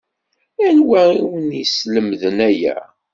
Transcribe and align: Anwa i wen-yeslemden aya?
Anwa 0.67 1.01
i 1.21 1.21
wen-yeslemden 1.31 2.37
aya? 2.49 2.77